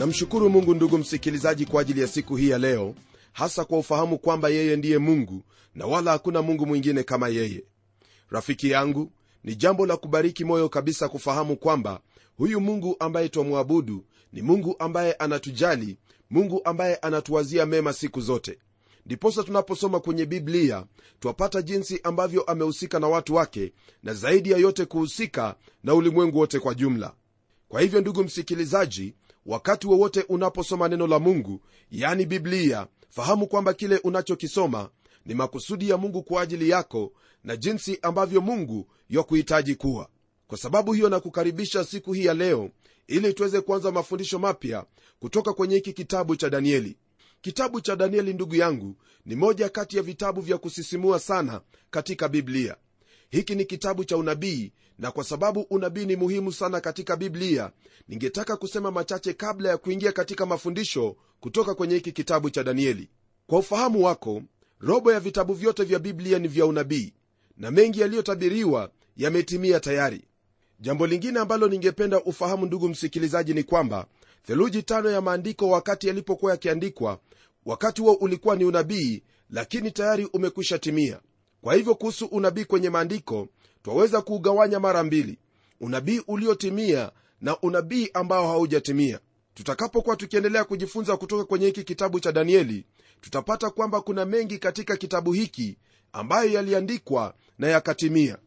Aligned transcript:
namshukuru 0.00 0.50
mungu 0.50 0.74
ndugu 0.74 0.98
msikilizaji 0.98 1.66
kwa 1.66 1.80
ajili 1.80 2.00
ya 2.00 2.06
siku 2.06 2.36
hii 2.36 2.48
ya 2.48 2.58
leo 2.58 2.94
hasa 3.32 3.64
kwa 3.64 3.78
ufahamu 3.78 4.18
kwamba 4.18 4.48
yeye 4.48 4.76
ndiye 4.76 4.98
mungu 4.98 5.42
na 5.74 5.86
wala 5.86 6.10
hakuna 6.10 6.42
mungu 6.42 6.66
mwingine 6.66 7.02
kama 7.02 7.28
yeye. 7.28 7.64
Rafiki 8.30 8.70
yangu 8.70 9.12
ni 9.44 9.54
jambo 9.56 9.86
la 9.86 9.96
kubariki 9.96 10.44
moyo 10.44 10.68
kabisa 10.68 11.08
kufahamu 11.08 11.56
kwamba 11.56 12.00
huyu 12.36 12.60
mungu 12.60 12.96
ambaye 13.00 13.28
twamwabudu 13.28 14.04
ni 14.32 14.42
mungu 14.42 14.76
ambaye 14.78 15.12
anatujali 15.12 15.96
mungu 16.30 16.60
ambaye 16.64 16.96
anatuwazia 16.96 17.66
mema 17.66 17.92
siku 17.92 18.20
zote. 18.20 18.58
Ndiposa 19.06 19.42
tunaposoma 19.42 20.00
kwenye 20.00 20.26
biblia 20.26 20.84
twapata 21.20 21.62
jinsi 21.62 22.00
ambavyo 22.02 22.42
amehusika 22.42 22.98
na 23.00 23.08
watu 23.08 23.34
wake 23.34 23.72
na 24.02 24.14
zaidi 24.14 24.50
ya 24.50 24.58
yote 24.58 24.84
kuhusika 24.84 25.54
na 25.84 25.94
ulimwengu 25.94 26.38
wote 26.38 26.58
kwa 26.58 26.74
jumla. 26.74 27.14
Kwa 27.68 27.80
hivyo 27.80 28.00
ndugu 28.00 28.24
msikilizaji 28.24 29.14
wakati 29.46 29.86
wowote 29.86 30.22
unaposoma 30.28 30.88
neno 30.88 31.06
la 31.06 31.18
mungu 31.18 31.60
yani 31.90 32.26
biblia 32.26 32.86
fahamu 33.08 33.46
kwamba 33.46 33.74
kile 33.74 33.96
unachokisoma 34.04 34.90
ni 35.26 35.34
makusudi 35.34 35.88
ya 35.88 35.96
mungu 35.96 36.22
kwa 36.22 36.42
ajili 36.42 36.68
yako 36.68 37.12
na 37.44 37.56
jinsi 37.56 37.98
ambavyo 38.02 38.40
mungu 38.40 38.86
yakuhitaji 39.08 39.74
kuwa. 39.74 40.08
Kwa 40.46 40.58
sababu 40.58 40.92
hiyo 40.92 41.08
nakukaribisha 41.08 41.84
siku 41.84 42.12
hii 42.12 42.24
ya 42.24 42.34
leo 42.34 42.70
ili 43.06 43.34
tuweze 43.34 43.60
kuanza 43.60 43.90
mafundisho 43.92 44.38
mapya 44.38 44.84
kutoka 45.20 45.52
kwenye 45.52 45.74
hiki 45.74 45.92
kitabu 45.92 46.36
cha 46.36 46.50
danieli. 46.50 46.96
Kitabu 47.40 47.80
cha 47.80 47.96
danieli 47.96 48.32
ndugu 48.34 48.54
yangu 48.54 48.96
ni 49.26 49.36
moja 49.36 49.68
kati 49.68 49.96
ya 49.96 50.02
vitabu 50.02 50.40
vya 50.40 50.58
kusisimua 50.58 51.18
sana 51.18 51.60
katika 51.90 52.28
biblia 52.28 52.76
hiki 53.30 53.54
ni 53.54 53.64
kitabu 53.64 54.04
cha 54.04 54.16
unabii 54.16 54.72
na 54.98 55.10
kwa 55.10 55.24
sababu 55.24 55.60
unabii 55.60 56.06
ni 56.06 56.16
muhimu 56.16 56.52
sana 56.52 56.80
katika 56.80 57.16
biblia 57.16 57.70
ningetaka 58.08 58.56
kusema 58.56 58.90
machache 58.90 59.32
kabla 59.32 59.68
ya 59.68 59.76
kuingia 59.76 60.12
katika 60.12 60.46
mafundisho 60.46 61.16
kutoka 61.40 61.74
kwenye 61.74 61.94
hiki 61.94 62.12
kitabu 62.12 62.50
cha 62.50 62.64
danieli. 62.64 63.08
Kwa 63.46 63.58
ufahamu 63.58 64.04
wako 64.04 64.42
robo 64.80 65.12
ya 65.12 65.20
vitabu 65.20 65.54
vyote 65.54 65.84
vya 65.84 65.98
biblia 65.98 66.38
ni 66.38 66.48
vya 66.48 66.66
unabii 66.66 67.12
na 67.56 67.70
mengi 67.70 68.00
yaliyotabiriwa 68.00 68.90
yametimia 69.16 69.80
tayari. 69.80 70.24
Jambo 70.80 71.06
lingine 71.06 71.38
ambalo 71.40 71.68
ningependa 71.68 72.22
ufahamu 72.22 72.66
ndugu 72.66 72.88
msikilizaji 72.88 73.54
ni 73.54 73.62
kwamba 73.62 74.06
theluji 74.46 74.82
tano 74.82 75.10
ya 75.10 75.20
maandiko 75.20 75.68
wakati 75.68 76.06
yalipokuwa 76.08 76.52
yakiandikwa 76.52 77.18
wakati 77.66 78.00
huo 78.02 78.12
ulikuwa 78.12 78.56
ni 78.56 78.64
unabii 78.64 79.22
lakini 79.50 79.90
tayari 79.90 80.24
umekwisha 80.32 80.78
timia 80.78 81.20
kwa 81.62 81.74
hivyo 81.74 81.94
kuhusu 81.94 82.26
unabii 82.26 82.64
kwenye 82.64 82.90
maandiko 82.90 83.48
twaweza 83.82 84.22
kuugawanya 84.22 84.80
mara 84.80 85.02
mbili. 85.02 85.38
Unabii 85.80 86.20
uliotimia 86.28 87.12
na 87.40 87.60
unabii 87.60 88.10
ambao 88.14 88.46
haujatimia. 88.48 89.20
Tutakapokuwa 89.54 90.16
tukiendelea 90.16 90.64
kujifunza 90.64 91.16
kutoka 91.16 91.44
kwenye 91.44 91.66
hiki 91.66 91.84
kitabu 91.84 92.20
cha 92.20 92.32
danieli 92.32 92.84
tutapata 93.20 93.70
kwamba 93.70 94.00
kuna 94.00 94.24
mengi 94.24 94.58
katika 94.58 94.96
kitabu 94.96 95.32
hiki 95.32 95.78
ambayo 96.12 96.50
yaliandikwa 96.50 97.34
na 97.58 97.68
yakatimia. 97.68 98.38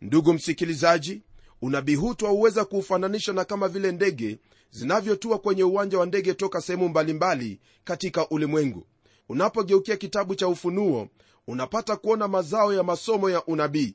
Ndugu 0.00 0.32
msikilizaji 0.32 1.22
unabii 1.62 1.94
huu 1.94 2.14
twauweza 2.14 2.64
kuufananisha 2.64 3.32
na 3.32 3.44
kama 3.44 3.68
vile 3.68 3.92
ndege 3.92 4.38
zinavyotua 4.70 5.38
kwenye 5.38 5.64
uwanja 5.64 5.98
wa 5.98 6.06
ndege 6.06 6.34
toka 6.34 6.60
sehemu 6.60 6.88
mbalimbali 6.88 7.60
katika 7.84 8.28
ulimwengu. 8.28 8.86
Unapogeukia 9.28 9.96
kitabu 9.96 10.34
cha 10.34 10.48
ufunuo 10.48 11.08
unapata 11.48 11.96
kuona 11.96 12.28
mazao 12.28 12.74
ya 12.74 12.82
masomo 12.82 13.30
ya 13.30 13.44
unabii. 13.44 13.94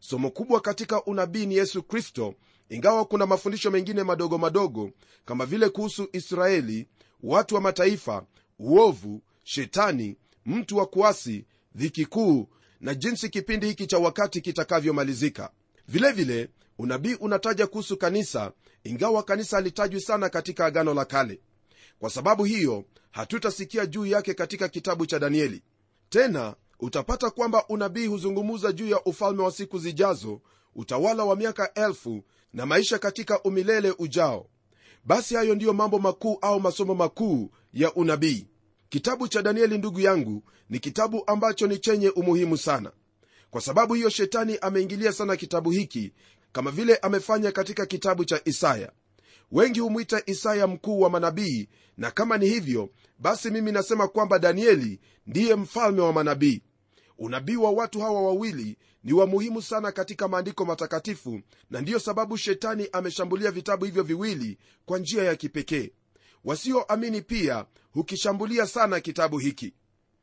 Somo 0.00 0.30
kubwa 0.30 0.60
katika 0.60 1.04
unabii 1.04 1.46
ni 1.46 1.54
yesu 1.54 1.82
kristo 1.82 2.34
ingawa 2.68 3.04
kuna 3.04 3.26
mafundisho 3.26 3.70
mengine 3.70 4.02
madogo 4.02 4.38
madogo 4.38 4.90
kama 5.24 5.46
vile 5.46 5.68
kuhusu 5.68 6.08
israeli 6.12 6.86
watu 7.22 7.54
wa 7.54 7.60
mataifa 7.60 8.26
uovu 8.58 9.22
shetani 9.42 10.16
mtu 10.46 10.76
wa 10.76 10.86
kuasi 10.86 11.44
dhiki 11.74 12.06
kuu 12.06 12.48
na 12.80 12.94
jinsi 12.94 13.28
kipindi 13.28 13.66
hiki 13.66 13.86
cha 13.86 13.98
wakati 13.98 14.40
kitakavyomalizika. 14.40 15.50
Vilevile 15.88 16.48
unabii 16.78 17.14
unataja 17.14 17.66
kuhusu 17.66 17.96
kanisa 17.96 18.52
ingawa 18.84 19.22
kanisa 19.22 19.56
halitajwi 19.56 20.00
sana 20.00 20.28
katika 20.28 20.66
agano 20.66 20.94
la 20.94 21.04
kale. 21.04 21.40
Kwa 21.98 22.10
sababu 22.10 22.44
hiyo 22.44 22.84
hatutasikia 23.10 23.86
juu 23.86 24.06
yake 24.06 24.34
katika 24.34 24.68
kitabu 24.68 25.06
cha 25.06 25.18
danieli. 25.18 25.62
Tena 26.08 26.54
utapata 26.80 27.30
kwamba 27.30 27.64
unabii 27.68 28.06
huzungumza 28.06 28.72
juu 28.72 28.88
ya 28.88 29.04
ufalme 29.04 29.42
wa 29.42 29.50
siku 29.52 29.78
zijazo 29.78 30.40
utawala 30.74 31.24
wa 31.24 31.36
miaka 31.36 31.74
elfu 31.74 32.24
na 32.52 32.66
maisha 32.66 32.98
katika 32.98 33.42
umilele 33.42 33.94
ujao. 33.98 34.46
Basi 35.04 35.34
hayo 35.34 35.54
ndiyo 35.54 35.72
mambo 35.72 35.98
makuu 35.98 36.38
au 36.40 36.60
masomo 36.60 36.94
makuu 36.94 37.50
ya 37.72 37.94
unabii. 37.94 38.46
Kitabu 38.88 39.28
cha 39.28 39.42
danieli 39.42 39.78
ndugu 39.78 40.00
yangu 40.00 40.42
ni 40.70 40.78
kitabu 40.78 41.22
ambacho 41.26 41.66
ni 41.66 41.78
chenye 41.78 42.08
umuhimu 42.10 42.56
sana. 42.56 42.92
Kwa 43.50 43.60
sababu 43.60 43.94
hiyo 43.94 44.10
shetani 44.10 44.58
ameingilia 44.60 45.12
sana 45.12 45.36
kitabu 45.36 45.70
hiki 45.70 46.12
kama 46.52 46.70
vile 46.70 46.96
amefanya 46.96 47.52
katika 47.52 47.86
kitabu 47.86 48.24
cha 48.24 48.40
isaya. 48.44 48.92
Wengi 49.52 49.80
humwita 49.80 50.22
isaya 50.26 50.66
mkuu 50.66 51.00
wa 51.00 51.10
manabii 51.10 51.68
na 51.96 52.10
kama 52.10 52.38
ni 52.38 52.46
hivyo 52.48 52.90
basi 53.18 53.50
mimi 53.50 53.72
nasema 53.72 54.08
kwamba 54.08 54.38
danieli 54.38 55.00
ndiye 55.26 55.54
mfalme 55.54 56.00
wa 56.00 56.12
manabii 56.12 56.62
unabii 57.18 57.56
wa 57.56 57.70
watu 57.70 58.00
hawa 58.00 58.22
wawili 58.22 58.76
ni 59.04 59.12
wa 59.12 59.26
muhimu 59.26 59.62
sana 59.62 59.92
katika 59.92 60.28
maandiko 60.28 60.64
matakatifu 60.64 61.40
na 61.70 61.80
ndiyo 61.80 61.98
sababu 61.98 62.36
shetani 62.36 62.88
ameshambulia 62.92 63.50
vitabu 63.50 63.84
hivyo 63.84 64.02
viwili 64.02 64.58
kwa 64.86 64.98
njia 64.98 65.24
ya 65.24 65.36
kipekee. 65.36 65.90
Wasioamini 66.44 67.22
pia 67.22 67.66
hukishambulia 67.92 68.66
sana 68.66 69.00
kitabu 69.00 69.38
hiki. 69.38 69.74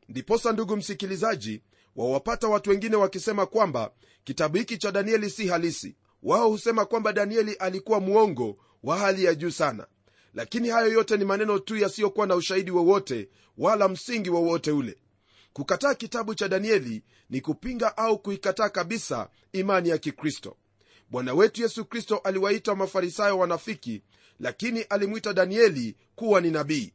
Ndiposa 0.09 0.51
ndugu 0.51 0.75
msikilizaji 0.77 1.61
wawapata 1.95 2.47
watu 2.47 2.69
wengine 2.69 2.95
wakisema 2.95 3.45
kwamba 3.45 3.91
kitabu 4.23 4.57
hiki 4.57 4.77
cha 4.77 4.91
danieli 4.91 5.29
si 5.29 5.47
halisi. 5.47 5.95
Wao 6.23 6.49
husema 6.49 6.85
kwamba 6.85 7.13
danieli 7.13 7.53
alikuwa 7.53 7.99
mwongo 7.99 8.57
wa 8.83 8.97
hali 8.97 9.23
ya 9.23 9.35
juu 9.35 9.51
sana. 9.51 9.87
Lakini 10.33 10.69
hayo 10.69 10.91
yote 10.93 11.17
ni 11.17 11.25
maneno 11.25 11.59
tu 11.59 11.77
yasiyokuwa 11.77 12.27
na 12.27 12.35
ushahidi 12.35 12.71
wowote 12.71 13.29
wala 13.57 13.87
msingi 13.87 14.29
wowote 14.29 14.71
ule 14.71 14.97
kukataa 15.55 15.93
kitabu 15.95 16.35
cha 16.35 16.47
danieli 16.47 17.03
ni 17.29 17.41
kupinga 17.41 17.97
au 17.97 18.19
kuikataa 18.19 18.69
kabisa 18.69 19.29
imani 19.53 19.89
ya 19.89 19.97
kikristo. 19.97 20.57
Bwana 21.09 21.33
wetu 21.33 21.61
yesu 21.61 21.85
kristo 21.85 22.17
aliwaita 22.17 22.75
mafarisayo 22.75 23.37
wanafiki 23.39 24.03
lakini 24.39 24.81
alimwita 24.81 25.33
danieli 25.33 25.95
kuwa 26.15 26.41
ni 26.41 26.51
nabii. 26.51 26.93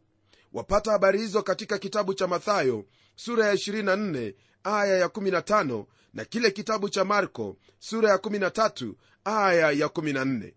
Wapata 0.53 0.91
habari 0.93 1.19
hizo 1.19 1.43
katika 1.43 1.78
kitabu 1.78 2.15
cha 2.15 2.26
mathayo 2.26 2.84
sura 3.16 3.47
ya 3.47 3.54
24 3.54 4.34
aya 4.65 4.97
ya 4.98 5.06
15 5.06 5.84
na 6.15 6.24
kile 6.24 6.51
kitabu 6.51 6.89
cha 6.89 7.04
marko 7.04 7.56
sura 7.78 8.10
ya 8.10 8.16
13 8.16 8.92
aya 9.24 9.71
ya 9.71 9.86
14 9.86 10.53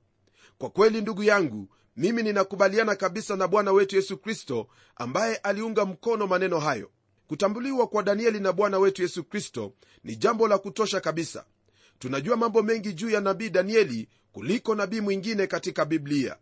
kwa 0.58 0.70
kweli 0.70 1.02
ndugu 1.02 1.24
yangu 1.24 1.70
mimi 1.98 2.24
ninakubaliana 2.24 2.96
kabisa 2.96 3.36
na 3.36 3.48
bwana 3.48 3.72
wetu 3.72 3.96
yesu 3.96 4.18
kristo 4.18 4.68
ambaye 4.96 5.36
aliunga 5.36 5.86
mkono 5.86 6.28
maneno 6.28 6.60
hayo 6.60 6.92
kutambuliwa 7.28 7.88
kwa 7.88 8.04
danieli 8.04 8.40
na 8.40 8.54
bwana 8.54 8.80
wetu 8.80 9.02
yesu 9.02 9.24
kristo 9.24 9.74
ni 10.04 10.16
jambo 10.16 10.48
la 10.48 10.58
kutosha 10.58 11.00
kabisa. 11.00 11.46
Tunajua 12.00 12.38
mambo 12.38 12.64
mengi 12.64 12.94
juu 12.94 13.10
ya 13.10 13.22
nabii 13.22 13.50
danieli 13.50 14.10
kuliko 14.32 14.76
nabii 14.76 15.02
mwingine 15.02 15.48
katika 15.48 15.86
biblia. 15.86 16.38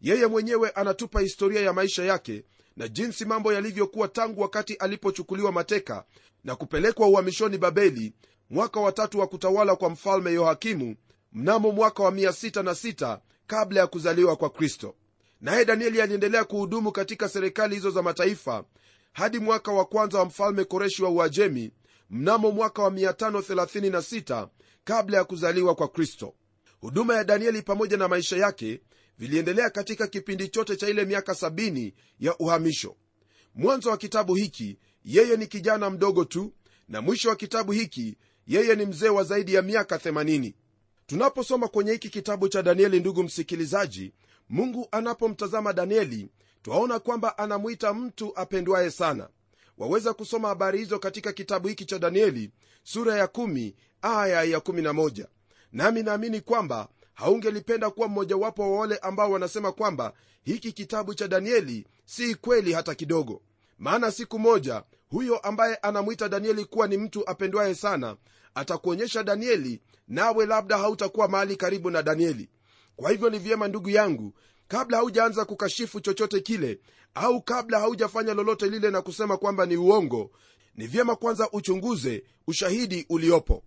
Yeye 0.00 0.26
mwenyewe 0.26 0.70
anatupa 0.70 1.20
historia 1.20 1.60
ya 1.60 1.72
maisha 1.72 2.04
yake 2.04 2.44
na 2.76 2.88
jinsi 2.88 3.24
mambo 3.24 3.52
yalivyokuwa 3.52 4.08
tangu 4.08 4.40
wakati 4.40 4.74
alipochukuliwa 4.74 5.52
mateka 5.52 6.04
na 6.44 6.56
kupelekwa 6.56 7.08
uhamishoni 7.08 7.58
babeli 7.58 8.12
mwaka 8.50 8.80
watatu 8.80 9.18
wa 9.18 9.26
kutawala 9.26 9.76
kwa 9.76 9.90
mfalme 9.90 10.32
yohakimu 10.32 10.96
mnamo 11.32 11.72
mwaka 11.72 12.02
wa 12.02 12.10
66 12.10 13.18
kabla 13.46 13.80
ya 13.80 13.86
kuzaliwa 13.86 14.36
kwa 14.36 14.50
kristo. 14.50 14.94
Naye 15.40 15.64
danieli 15.64 16.00
aliendelea 16.02 16.44
kuhudumu 16.44 16.92
katika 16.92 17.28
serikali 17.28 17.74
hizo 17.74 17.90
za 17.90 18.02
mataifa 18.02 18.64
hadi 19.12 19.38
mwaka 19.38 19.72
wa 19.72 19.84
kwanza 19.84 20.18
wa 20.18 20.24
mfalme 20.24 20.64
koreshi 20.64 21.02
wa 21.02 21.10
uajemi 21.10 21.72
mnamo 22.10 22.50
mwaka 22.50 22.82
wa 22.82 22.90
536 22.90 24.48
kabla 24.84 25.16
ya 25.18 25.24
kuzaliwa 25.24 25.74
kwa 25.74 25.88
kristo. 25.88 26.34
Huduma 26.80 27.14
ya 27.16 27.24
danieli 27.24 27.62
pamoja 27.62 27.96
na 27.96 28.08
maisha 28.08 28.36
yake 28.36 28.80
viliendelea 29.18 29.70
katika 29.70 30.06
kipindi 30.06 30.48
chote 30.48 30.76
cha 30.76 30.88
ile 30.88 31.04
miaka 31.04 31.32
70 31.32 31.92
ya 32.20 32.38
uhamisho. 32.38 32.96
Mwanzo 33.54 33.90
wa 33.90 33.96
kitabu 33.96 34.34
hiki 34.34 34.78
yeye 35.04 35.36
ni 35.36 35.46
kijana 35.46 35.90
mdogo 35.90 36.24
tu 36.24 36.52
na 36.88 37.00
mwisho 37.00 37.28
wa 37.28 37.36
kitabu 37.36 37.72
hiki 37.72 38.16
yeye 38.46 38.74
ni 38.76 38.86
mzee 38.86 39.08
wa 39.08 39.24
zaidi 39.24 39.54
ya 39.54 39.62
miaka 39.62 39.96
80 39.96 40.52
tunaposoma 41.06 41.68
kwenye 41.68 41.92
hiki 41.92 42.08
kitabu 42.10 42.48
cha 42.48 42.62
danieli 42.62 43.00
ndugu 43.00 43.22
msikilizaji 43.22 44.12
mungu 44.48 44.88
anapomtazama 44.90 45.72
danieli 45.72 46.28
twaona 46.62 46.98
kwamba 46.98 47.38
anamwita 47.38 47.94
mtu 47.94 48.32
apendwaye 48.38 48.90
sana. 48.90 49.28
Waweza 49.78 50.14
kusoma 50.14 50.48
habari 50.48 50.78
hizo 50.78 50.98
katika 50.98 51.32
kitabu 51.32 51.68
hiki 51.68 51.84
cha 51.84 51.98
danieli 51.98 52.50
sura 52.82 53.14
ya 53.16 53.26
1 53.26 53.72
aya 54.02 54.42
ya 54.42 54.58
11 54.58 55.26
nami 55.72 56.02
naamini 56.02 56.40
kwamba 56.40 56.88
haungelipenda 57.14 57.90
kuwa 57.90 58.08
mmojawapo 58.08 58.72
wa 58.72 58.80
wale 58.80 58.96
ambao 58.98 59.30
wanasema 59.30 59.72
kwamba 59.72 60.12
hiki 60.42 60.72
kitabu 60.72 61.14
cha 61.14 61.28
danieli 61.28 61.86
si 62.04 62.34
kweli 62.34 62.72
hata 62.72 62.94
kidogo. 62.94 63.42
Maana 63.78 64.10
siku 64.10 64.38
moja 64.38 64.82
huyo 65.10 65.38
ambaye 65.38 65.74
anamwita 65.76 66.28
danieli 66.28 66.64
kuwa 66.64 66.86
ni 66.86 66.96
mtu 66.96 67.30
apendwaye 67.30 67.74
sana 67.74 68.16
atakuonyesha 68.54 69.22
danieli 69.22 69.80
nawe 70.08 70.46
labda 70.46 70.78
hautakuwa 70.78 71.28
mahali 71.28 71.56
karibu 71.56 71.90
na 71.90 72.02
danieli. 72.02 72.48
Kwa 72.96 73.10
hivyo 73.10 73.30
ni 73.30 73.38
vyema 73.38 73.68
ndugu 73.68 73.90
yangu 73.90 74.34
kabla 74.70 74.96
haujaanza 74.96 75.44
kukashifu 75.44 76.00
chochote 76.00 76.40
kile 76.40 76.80
au 77.14 77.42
kabla 77.42 77.78
haujafanya 77.80 78.34
lolote 78.34 78.66
lile 78.66 78.90
na 78.90 79.02
kusema 79.02 79.36
kwamba 79.36 79.66
ni 79.66 79.76
uongo 79.76 80.30
ni 80.74 80.86
vyema 80.86 81.16
kwanza 81.16 81.50
uchunguze 81.52 82.24
ushahidi 82.46 83.06
uliopo. 83.08 83.64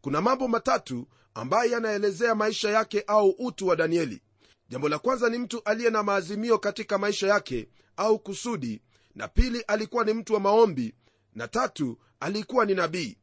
Kuna 0.00 0.20
mambo 0.20 0.48
matatu 0.48 1.06
ambayo 1.34 1.70
yanaelezea 1.70 2.34
maisha 2.34 2.70
yake 2.70 3.04
au 3.06 3.28
utu 3.38 3.66
wa 3.66 3.76
danieli. 3.76 4.22
Jambo 4.68 4.88
la 4.88 4.98
kwanza 4.98 5.28
ni 5.28 5.38
mtu 5.38 5.62
aliye 5.64 5.90
na 5.90 6.02
maazimio 6.02 6.58
katika 6.58 6.98
maisha 6.98 7.26
yake 7.28 7.68
au 7.96 8.18
kusudi 8.18 8.82
na 9.14 9.28
pili 9.28 9.60
alikuwa 9.60 10.04
ni 10.04 10.12
mtu 10.12 10.34
wa 10.34 10.40
maombi 10.40 10.94
na 11.34 11.48
tatu 11.48 11.98
alikuwa 12.20 12.64
ni 12.66 12.74
nabii. 12.74 13.18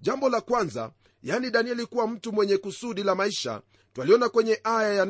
Jambo 0.00 0.28
la 0.28 0.40
kwanza 0.40 0.92
yani 1.22 1.50
danieli 1.50 1.86
kuwa 1.86 2.06
mtu 2.08 2.32
mwenye 2.32 2.56
kusudi 2.56 3.02
la 3.02 3.14
maisha 3.14 3.62
twaliona 3.92 4.28
kwenye 4.28 4.60
aya 4.64 4.94
ya 4.94 5.04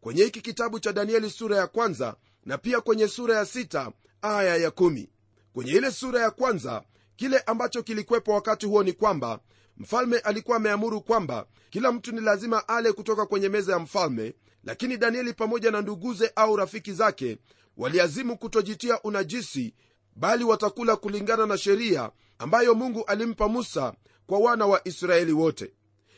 kwenye 0.00 0.24
hiki 0.24 0.40
kitabu 0.40 0.80
cha 0.80 0.92
danieli 0.92 1.30
sura 1.30 1.56
ya 1.56 1.66
kwanza 1.66 2.16
na 2.44 2.58
pia 2.58 2.80
kwenye 2.80 3.08
sura 3.08 3.36
ya 3.36 3.46
sita 3.46 3.92
aya 4.22 4.56
ya 4.56 4.70
kumi. 4.70 5.10
Kwenye 5.52 5.72
ile 5.72 5.90
sura 5.90 6.20
ya 6.20 6.30
kwanza 6.30 6.82
kile 7.16 7.38
ambacho 7.38 7.82
kilikwepo 7.82 8.32
wakati 8.32 8.66
huo 8.66 8.82
ni 8.82 8.92
kwamba 8.92 9.40
mfalme 9.76 10.18
alikuwa 10.18 10.56
ameamuru 10.56 11.00
kwamba 11.00 11.46
kila 11.70 11.92
mtu 11.92 12.12
ni 12.12 12.20
lazima 12.20 12.68
ale 12.68 12.92
kutoka 12.92 13.26
kwenye 13.26 13.48
meza 13.48 13.72
ya 13.72 13.78
mfalme 13.78 14.34
lakini 14.64 14.96
danieli 14.96 15.32
pamoja 15.32 15.70
na 15.70 15.80
nduguze 15.80 16.32
au 16.36 16.56
rafiki 16.56 16.92
zake 16.92 17.38
waliazimu 17.76 18.38
kutojitia 18.38 19.02
unajisi 19.02 19.74
bali 20.16 20.44
watakula 20.44 20.96
kulingana 20.96 21.46
na 21.46 21.58
sheria 21.58 22.10
ambayo 22.38 22.74
mungu 22.74 23.04
alimpa 23.04 23.48
musa 23.48 23.94
kwa 24.26 24.38
wana 24.38 24.66
wa 24.66 24.88
israeli 24.88 25.32
wote. 25.32 25.72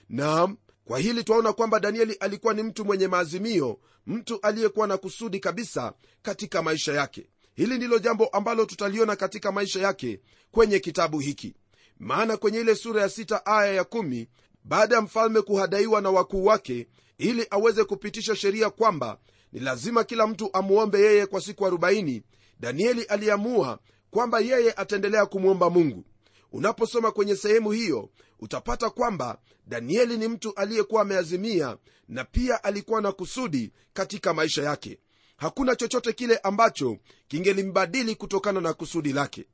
Naam 0.08 0.56
kwa 0.92 0.98
hili 1.00 1.24
twaona 1.24 1.52
kwamba 1.52 1.80
danieli 1.80 2.14
alikuwa 2.14 2.54
ni 2.54 2.62
mtu 2.62 2.84
mwenye 2.84 3.08
maazimio 3.08 3.78
mtu 4.06 4.38
aliyekuwa 4.42 4.86
na 4.86 4.96
kusudi 4.96 5.40
kabisa 5.40 5.92
katika 6.22 6.62
maisha 6.62 6.92
yake. 6.92 7.26
Hili 7.54 7.76
ndilo 7.76 7.98
jambo 7.98 8.26
ambalo 8.26 8.64
tutaliona 8.64 9.16
katika 9.16 9.52
maisha 9.52 9.80
yake 9.80 10.20
kwenye 10.50 10.78
kitabu 10.78 11.18
hiki. 11.18 11.54
Maana 11.98 12.36
kwenye 12.36 12.60
ile 12.60 12.74
sura 12.74 13.02
ya 13.02 13.08
sita 13.08 13.46
aya 13.46 13.72
ya 13.72 13.84
kumi 13.84 14.28
baada 14.64 14.94
ya 14.96 15.02
mfalme 15.02 15.40
kuhadaiwa 15.42 16.00
na 16.00 16.10
wakuu 16.10 16.44
wake 16.44 16.88
ili 17.18 17.46
aweze 17.50 17.84
kupitisha 17.84 18.36
sheria 18.36 18.70
kwamba 18.70 19.18
ni 19.52 19.60
lazima 19.60 20.04
kila 20.04 20.26
mtu 20.26 20.50
amwombe 20.52 21.00
yeye 21.00 21.26
kwa 21.26 21.40
siku 21.40 21.64
40 21.64 22.22
danieli 22.60 23.02
aliamua 23.02 23.78
kwamba 24.10 24.40
yeye 24.40 24.72
ataendelea 24.72 25.26
kumwomba 25.26 25.70
mungu. 25.70 26.04
Unaposoma 26.52 27.10
kwenye 27.12 27.36
sehemu 27.36 27.70
hiyo 27.70 28.08
utapata 28.42 28.90
kwamba 28.90 29.38
danieli 29.66 30.18
ni 30.18 30.28
mtu 30.28 30.54
aliyekuwa 30.54 31.02
ameazimia 31.02 31.76
na 32.08 32.24
pia 32.24 32.64
alikuwa 32.64 33.00
na 33.00 33.12
kusudi 33.12 33.72
katika 33.92 34.34
maisha 34.34 34.62
yake. 34.62 34.98
Hakuna 35.36 35.76
chochote 35.76 36.12
kile 36.12 36.36
ambacho 36.38 36.98
kingelimbadili 37.28 38.14
kutokana 38.14 38.60
na 38.60 38.72
kusudi 38.72 39.12
lake. 39.12 39.46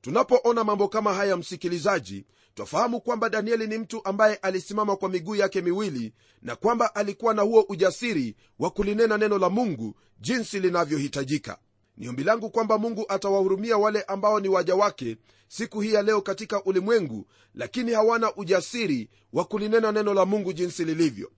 Tunapoona 0.00 0.64
mambo 0.64 0.88
kama 0.88 1.14
haya 1.14 1.36
msikilizaji 1.36 2.26
twafahamu 2.54 3.00
kwamba 3.00 3.28
danieli 3.28 3.66
ni 3.66 3.78
mtu 3.78 4.04
ambaye 4.04 4.34
alisimama 4.36 4.96
kwa 4.96 5.08
miguu 5.08 5.34
yake 5.36 5.60
miwili 5.60 6.12
na 6.42 6.56
kwamba 6.56 6.94
alikuwa 6.94 7.34
na 7.34 7.42
huo 7.42 7.64
ujasiri 7.68 8.36
wa 8.58 8.70
kulinena 8.70 9.18
neno 9.18 9.38
la 9.38 9.50
mungu 9.50 9.94
jinsi 10.20 10.60
linavyohitajika 10.60 11.58
ni 12.00 12.08
ombi 12.08 12.24
langu 12.24 12.50
kwamba 12.50 12.78
mungu 12.78 13.04
atawahurumia 13.08 13.76
wale 13.78 14.02
ambao 14.02 14.40
ni 14.40 14.48
waja 14.48 14.74
wake 14.76 15.16
siku 15.48 15.80
hii 15.80 15.92
ya 15.92 16.02
leo 16.02 16.20
katika 16.20 16.64
ulimwengu 16.64 17.26
lakini 17.54 17.92
hawana 17.92 18.34
ujasiri 18.36 19.10
wa 19.32 19.44
kulinena 19.44 19.92
neno 19.92 20.14
la 20.14 20.24
mungu 20.26 20.52
jinsi 20.52 20.84
lilivyo. 20.84 21.30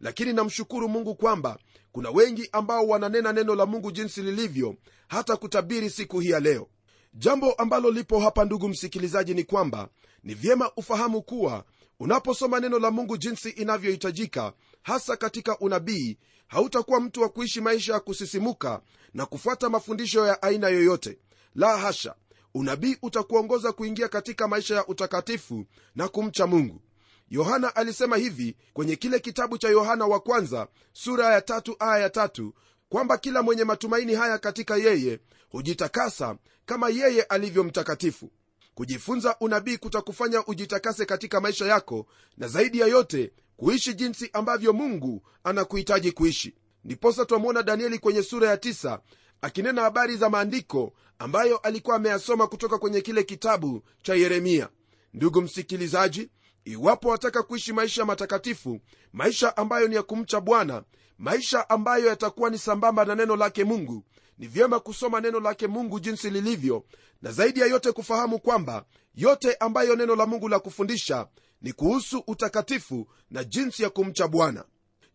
Lakini 0.00 0.32
namshukuru 0.32 0.88
mungu 0.88 1.14
kwamba 1.14 1.58
kuna 1.92 2.10
wengi 2.10 2.48
ambao 2.52 2.86
wananena 2.86 3.32
neno 3.32 3.54
la 3.54 3.66
mungu 3.66 3.90
jinsi 3.90 4.22
lilivyo 4.22 4.74
hata 5.08 5.36
kutabiri 5.36 5.90
siku 5.90 6.20
hii 6.20 6.30
ya 6.30 6.40
leo. 6.40 6.68
Jambo 7.14 7.52
ambalo 7.52 7.90
lipo 7.90 8.20
hapa 8.20 8.44
ndugu 8.44 8.68
msikilizaji 8.68 9.34
ni 9.34 9.44
kwamba 9.44 9.88
ni 10.22 10.34
vyema 10.34 10.70
ufahamu 10.76 11.22
kuwa 11.22 11.64
unaposoma 12.00 12.60
neno 12.60 12.78
la 12.78 12.90
mungu 12.90 13.16
jinsi 13.16 13.50
inavyohitajika 13.50 14.52
hasa 14.82 15.16
katika 15.16 15.58
unabii 15.58 16.18
hautakuwa 16.46 17.00
mtu 17.00 17.22
wa 17.22 17.28
kuishi 17.28 17.60
maisha 17.60 17.92
ya 17.92 18.00
kusisimuka 18.00 18.80
na 19.14 19.26
kufuata 19.26 19.68
mafundisho 19.68 20.26
ya 20.26 20.42
aina 20.42 20.68
yoyote. 20.68 21.18
La 21.54 21.76
hasha 21.78 22.14
unabii 22.54 22.96
utakuongoza 23.02 23.72
kuingia 23.72 24.08
katika 24.08 24.48
maisha 24.48 24.74
ya 24.74 24.86
utakatifu 24.86 25.64
na 25.94 26.08
kumcha 26.08 26.46
mungu. 26.46 26.82
Yohana 27.30 27.76
alisema 27.76 28.16
hivi 28.16 28.56
kwenye 28.72 28.96
kile 28.96 29.18
kitabu 29.20 29.58
cha 29.58 29.68
yohana 29.68 30.06
wa 30.06 30.20
kwanza 30.20 30.68
sura 30.92 31.32
ya 31.32 31.40
tatu 31.40 31.76
aya 31.78 31.98
ya 32.02 32.10
tatu 32.10 32.54
kwamba 32.88 33.18
kila 33.18 33.42
mwenye 33.42 33.64
matumaini 33.64 34.14
haya 34.14 34.38
katika 34.38 34.76
yeye 34.76 35.20
hujitakasa 35.50 36.36
kama 36.66 36.88
yeye 36.88 37.22
alivyo 37.22 37.64
mtakatifu 37.64 38.30
kujifunza 38.78 39.36
unabii 39.40 39.76
kutakufanya 39.78 40.46
ujitakase 40.46 41.06
katika 41.06 41.40
maisha 41.40 41.66
yako 41.66 42.06
na 42.36 42.48
zaidi 42.48 42.78
ya 42.80 42.86
yote 42.86 43.32
kuishi 43.56 43.94
jinsi 43.94 44.30
ambavyo 44.32 44.72
mungu 44.72 45.22
anakuhitaji 45.44 46.12
kuishi. 46.12 46.54
Ndiposa 46.84 47.24
twamwona 47.24 47.62
danieli 47.62 47.98
kwenye 47.98 48.22
sura 48.22 48.48
ya 48.48 48.56
tisa 48.56 49.00
akinena 49.42 49.82
habari 49.82 50.16
za 50.16 50.30
maandiko 50.30 50.92
ambayo 51.18 51.56
alikuwa 51.56 51.96
ameyasoma 51.96 52.46
kutoka 52.46 52.78
kwenye 52.78 53.00
kile 53.00 53.22
kitabu 53.22 53.82
cha 54.02 54.14
yeremia. 54.14 54.68
Ndugu 55.14 55.42
msikilizaji 55.42 56.30
iwapo 56.64 57.08
wataka 57.08 57.42
kuishi 57.42 57.72
maisha 57.72 58.04
matakatifu 58.04 58.80
maisha 59.12 59.56
ambayo 59.56 59.88
ni 59.88 59.94
ya 59.94 60.02
kumcha 60.02 60.40
bwana 60.40 60.82
maisha 61.18 61.70
ambayo 61.70 62.06
yatakuwa 62.06 62.50
ni 62.50 62.58
sambamba 62.58 63.04
na 63.04 63.14
neno 63.14 63.36
lake 63.36 63.64
mungu 63.64 64.04
ni 64.38 64.46
vyema 64.46 64.80
kusoma 64.80 65.20
neno 65.20 65.40
lake 65.40 65.66
mungu 65.66 66.00
jinsi 66.00 66.30
lilivyo 66.30 66.84
na 67.22 67.32
zaidi 67.32 67.60
ya 67.60 67.66
yote 67.66 67.92
kufahamu 67.92 68.38
kwamba 68.38 68.84
yote 69.14 69.54
ambayo 69.54 69.96
neno 69.96 70.16
la 70.16 70.26
mungu 70.26 70.48
la 70.48 70.58
kufundisha 70.58 71.26
ni 71.62 71.72
kuhusu 71.72 72.24
utakatifu 72.26 73.08
na 73.30 73.44
jinsi 73.44 73.82
ya 73.82 73.90
kumcha 73.90 74.28
bwana. 74.28 74.64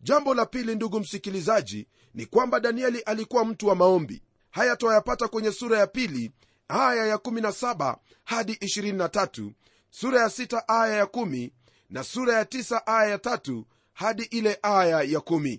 Jambo 0.00 0.34
la 0.34 0.46
pili 0.46 0.74
ndugu 0.74 1.00
msikilizaji 1.00 1.88
ni 2.14 2.26
kwamba 2.26 2.60
danieli 2.60 3.00
alikuwa 3.00 3.44
mtu 3.44 3.66
wa 3.68 3.74
maombi. 3.74 4.22
Haya 4.50 4.76
twayapata 4.76 5.28
kwenye 5.28 5.52
sura 5.52 5.78
ya 5.78 5.86
pili 5.86 6.32
aya 6.68 7.06
ya 7.06 7.16
17 7.16 7.96
hadi 8.24 8.52
23 8.52 9.50
sura 9.90 10.20
ya 10.20 10.26
6 10.26 10.62
aya 10.68 10.96
ya 10.96 11.04
1 11.04 11.50
na 11.90 12.04
sura 12.04 12.34
ya 12.34 12.42
9 12.44 12.80
aya 12.86 13.10
ya 13.10 13.16
3 13.16 13.64
hadi 13.92 14.22
ile 14.22 14.58
aya 14.62 15.02
ya 15.02 15.18
1 15.18 15.58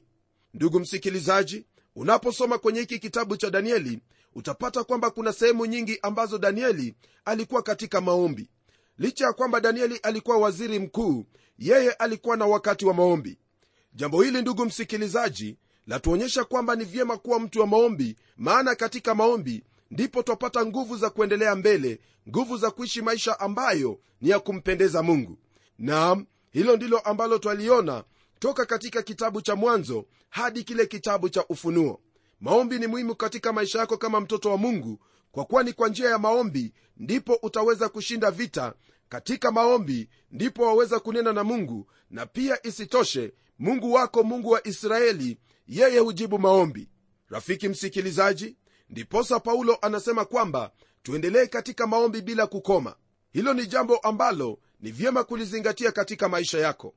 ndugu 0.54 0.80
msikilizaji 0.80 1.66
unaposoma 1.96 2.58
kwenye 2.58 2.80
hiki 2.80 3.00
kitabu 3.00 3.38
cha 3.38 3.50
danieli 3.50 4.00
utapata 4.36 4.84
kwamba 4.84 5.10
kuna 5.10 5.34
sehemu 5.34 5.66
nyingi 5.66 6.00
ambazo 6.02 6.38
danieli 6.38 6.96
alikuwa 7.26 7.62
katika 7.64 8.02
maombi. 8.02 8.50
Licha 8.98 9.26
ya 9.26 9.34
kwamba 9.34 9.60
danieli 9.60 9.98
alikuwa 9.98 10.38
waziri 10.38 10.80
mkuu 10.80 11.26
yeye 11.60 11.92
alikuwa 11.92 12.38
na 12.38 12.46
wakati 12.46 12.86
wa 12.86 12.94
maombi. 12.94 13.38
Jambo 13.94 14.22
hili 14.22 14.42
ndugu 14.42 14.66
msikilizaji 14.66 15.58
latuonyesha 15.88 16.44
kwamba 16.44 16.76
ni 16.76 16.86
vyema 16.86 17.18
kuwa 17.18 17.40
mtu 17.40 17.60
wa 17.60 17.68
maombi 17.68 18.16
maana 18.38 18.76
katika 18.76 19.16
maombi 19.16 19.64
ndipo 19.92 20.24
twapata 20.24 20.66
nguvu 20.66 20.98
za 20.98 21.10
kuendelea 21.10 21.56
mbele 21.56 22.00
nguvu 22.30 22.58
za 22.58 22.72
kuishi 22.72 23.02
maisha 23.02 23.40
ambayo 23.40 24.00
ni 24.22 24.30
ya 24.30 24.40
kumpendeza 24.40 25.04
mungu. 25.04 25.38
Naam 25.80 26.26
hilo 26.52 26.76
ndilo 26.76 27.00
ambalo 27.00 27.38
twaliona 27.38 28.04
toka 28.40 28.66
katika 28.66 29.02
kitabu 29.02 29.42
cha 29.42 29.56
mwanzo 29.56 30.06
hadi 30.30 30.64
kile 30.64 30.86
kitabu 30.86 31.30
cha 31.30 31.46
ufunuo. 31.48 32.02
Maombi 32.40 32.80
ni 32.80 32.88
muhimu 32.88 33.16
katika 33.16 33.54
maisha 33.54 33.80
yako 33.80 33.98
kama 33.98 34.20
mtoto 34.22 34.50
wa 34.52 34.58
mungu 34.58 35.00
kwa 35.32 35.46
kuwa 35.46 35.64
ni 35.64 35.74
kwa 35.74 35.90
njia 35.90 36.10
ya 36.10 36.20
maombi 36.20 36.74
ndipo 36.98 37.40
utaweza 37.42 37.90
kushinda 37.90 38.32
vita. 38.32 38.74
Katika 39.10 39.52
maombi 39.52 40.10
ndipo 40.32 40.64
waweza 40.64 41.00
kunena 41.00 41.34
na 41.34 41.44
mungu 41.44 41.88
na 42.10 42.26
pia 42.26 42.68
isitoshe 42.68 43.34
mungu 43.60 43.94
wako 43.94 44.24
mungu 44.24 44.50
wa 44.50 44.68
israeli 44.68 45.38
yeye 45.68 46.00
hujibu 46.00 46.40
maombi. 46.40 46.90
Rafiki 47.30 47.70
msikilizaji 47.70 48.58
ndiposa 48.90 49.40
paulo 49.40 49.78
anasema 49.82 50.26
kwamba 50.26 50.72
tuendelee 51.04 51.46
katika 51.46 51.88
maombi 51.88 52.22
bila 52.22 52.48
kukoma. 52.48 52.96
Hilo 53.34 53.54
ni 53.54 53.66
jambo 53.68 53.98
ambalo 53.98 54.60
ni 54.80 54.92
vyema 54.92 55.24
kulizingatia 55.24 55.92
katika 55.92 56.30
maisha 56.30 56.60
yako 56.60 56.96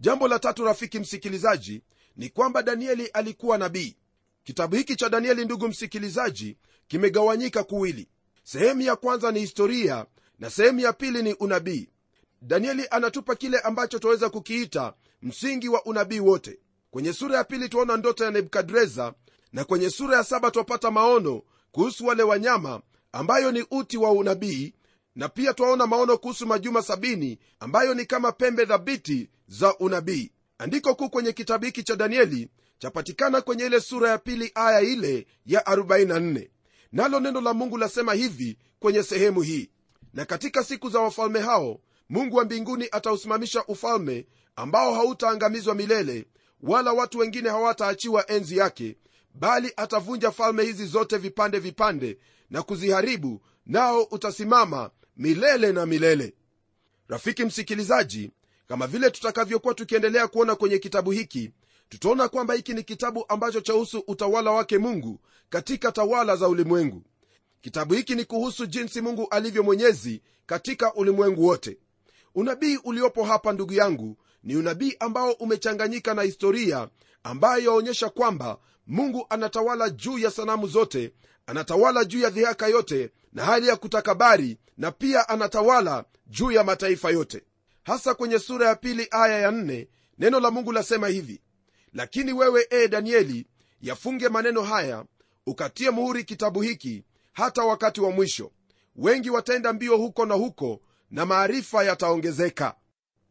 jambo 0.00 0.28
la 0.28 0.38
tatu 0.38 0.64
rafiki 0.64 0.98
msikilizaji 0.98 1.82
ni 2.16 2.28
kwamba 2.28 2.62
danieli 2.62 3.06
alikuwa 3.06 3.58
nabii. 3.58 3.96
Kitabu 4.44 4.76
hiki 4.76 4.96
cha 4.96 5.08
danieli 5.08 5.44
ndugu 5.44 5.68
msikilizaji 5.68 6.56
kimegawanyika 6.88 7.64
kuwili. 7.64 8.08
Sehemu 8.42 8.80
ya 8.80 8.96
kwanza 8.96 9.32
ni 9.32 9.40
historia 9.40 10.06
na 10.38 10.50
sehemu 10.50 10.80
ya 10.80 10.92
pili 10.92 11.22
ni 11.22 11.34
unabii. 11.34 11.88
Danieli 12.42 12.86
anatupa 12.90 13.34
kile 13.34 13.58
ambacho 13.58 13.98
twaweza 13.98 14.30
kukiita 14.30 14.94
msingi 15.22 15.68
wa 15.68 15.84
unabii 15.84 16.20
wote. 16.20 16.58
Kwenye 16.90 17.12
sura 17.12 17.36
ya 17.36 17.44
pili 17.44 17.68
twaona 17.68 17.96
ndoto 17.96 18.24
ya 18.24 18.30
nebukadreza 18.30 19.14
na 19.52 19.64
kwenye 19.64 19.90
sura 19.90 20.16
ya 20.16 20.24
saba 20.24 20.50
twapata 20.50 20.90
maono 20.90 21.42
kuhusu 21.72 22.06
wale 22.06 22.22
wanyama 22.22 22.80
ambayo 23.12 23.52
ni 23.52 23.64
uti 23.70 23.96
wa 23.96 24.12
unabii 24.12 24.74
na 25.16 25.28
pia 25.28 25.54
twaona 25.54 25.86
maono 25.86 26.18
kuhusu 26.18 26.46
majuma 26.46 26.82
sabini 26.82 27.38
ambayo 27.60 27.94
ni 27.94 28.04
kama 28.06 28.32
pembe 28.32 28.64
dhabiti 28.64 29.30
za 29.48 29.76
unabii. 29.78 30.32
Andiko 30.58 30.94
kuu 30.94 31.08
kwenye 31.10 31.32
kitabu 31.32 31.64
hiki 31.64 31.82
cha 31.82 31.96
danieli 31.96 32.48
chapatikana 32.78 33.40
kwenye 33.40 33.66
ile 33.66 33.80
sura 33.80 34.10
ya 34.10 34.18
pili 34.18 34.52
aya 34.54 34.80
ile 34.80 35.26
ya 35.46 35.60
44 35.60 36.48
nalo 36.92 37.20
neno 37.20 37.40
la 37.40 37.54
mungu 37.54 37.78
lasema 37.78 38.14
hivi 38.14 38.58
kwenye 38.78 39.02
sehemu 39.02 39.42
hii 39.42 39.70
na 40.14 40.24
katika 40.24 40.64
siku 40.64 40.90
za 40.90 41.00
wafalme 41.00 41.40
hao 41.40 41.80
mungu 42.08 42.36
wa 42.36 42.44
mbinguni 42.44 42.88
atausimamisha 42.92 43.64
ufalme 43.66 44.26
ambao 44.56 44.94
hautaangamizwa 44.94 45.74
milele 45.74 46.26
wala 46.62 46.92
watu 46.92 47.18
wengine 47.18 47.48
hawataachiwa 47.48 48.30
enzi 48.30 48.56
yake 48.56 48.96
bali 49.34 49.72
atavunja 49.76 50.30
falme 50.30 50.62
hizi 50.62 50.86
zote 50.86 51.18
vipande 51.18 51.58
vipande 51.58 52.18
na 52.50 52.62
kuziharibu 52.62 53.40
nao 53.66 54.02
utasimama 54.02 54.90
milele 55.16 55.72
na 55.72 55.86
milele. 55.86 56.34
Rafiki 57.08 57.44
msikilizaji 57.44 58.30
kama 58.68 58.86
vile 58.86 59.10
tutakavyokuwa 59.10 59.74
tukiendelea 59.74 60.28
kuona 60.28 60.54
kwenye 60.54 60.78
kitabu 60.78 61.10
hiki 61.10 61.50
tutaona 61.88 62.28
kwamba 62.28 62.54
hiki 62.54 62.74
ni 62.74 62.82
kitabu 62.82 63.24
ambacho 63.28 63.60
chahusu 63.60 64.04
utawala 64.06 64.50
wake 64.50 64.78
mungu 64.78 65.20
katika 65.50 65.92
tawala 65.92 66.36
za 66.36 66.48
ulimwengu. 66.48 67.02
Kitabu 67.60 67.94
hiki 67.94 68.14
ni 68.14 68.24
kuhusu 68.24 68.66
jinsi 68.66 69.00
mungu 69.00 69.26
alivyo 69.30 69.62
mwenyezi 69.62 70.22
katika 70.46 70.94
ulimwengu 70.94 71.46
wote. 71.46 71.78
Unabii 72.34 72.76
uliopo 72.76 73.24
hapa 73.24 73.52
ndugu 73.52 73.72
yangu 73.72 74.16
ni 74.42 74.56
unabii 74.56 74.96
ambao 75.00 75.32
umechanganyika 75.32 76.14
na 76.14 76.22
historia 76.22 76.88
ambayo 77.22 77.64
yaonyesha 77.64 78.08
kwamba 78.08 78.58
mungu 78.86 79.26
anatawala 79.30 79.90
juu 79.90 80.18
ya 80.18 80.30
sanamu 80.30 80.66
zote 80.66 81.12
anatawala 81.46 82.04
juu 82.04 82.20
ya 82.20 82.30
dhihaka 82.30 82.66
yote 82.68 83.10
na 83.32 83.44
hali 83.44 83.68
ya 83.68 83.76
kutakabari 83.76 84.58
na 84.76 84.92
pia 84.92 85.28
anatawala 85.28 86.04
juu 86.26 86.50
ya 86.52 86.64
mataifa 86.64 87.10
yote. 87.10 87.42
Hasa 87.82 88.14
kwenye 88.14 88.38
sura 88.38 88.68
ya 88.68 88.74
pili 88.76 89.08
aya 89.10 89.38
ya 89.38 89.50
nne 89.50 89.88
neno 90.18 90.40
la 90.40 90.50
mungu 90.50 90.72
lasema 90.72 91.08
hivi 91.08 91.40
lakini 91.92 92.32
wewe 92.32 92.66
ee 92.70 92.88
danieli 92.88 93.46
yafunge 93.80 94.28
maneno 94.28 94.62
haya 94.62 95.04
ukatie 95.46 95.90
muhuri 95.90 96.24
kitabu 96.24 96.60
hiki 96.62 97.04
hata 97.32 97.62
wakati 97.64 98.00
wa 98.00 98.10
mwisho. 98.10 98.50
Wengi 98.96 99.30
wataenda 99.30 99.72
mbio 99.72 99.96
huko 99.96 100.26
na 100.26 100.34
huko 100.34 100.80
na 101.10 101.26
maarifa 101.26 101.84
yataongezeka. 101.84 102.74